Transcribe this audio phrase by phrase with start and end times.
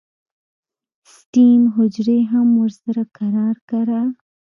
[1.15, 4.09] سټیم حجرې هم ورسره کرار کرار